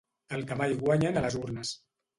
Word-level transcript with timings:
El 0.37 0.45
que 0.51 0.57
mai 0.63 0.75
guanyen 0.81 1.21
a 1.23 1.27
les 1.29 1.41
urnes. 1.45 1.79